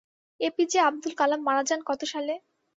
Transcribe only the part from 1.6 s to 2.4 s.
যান কত সালে?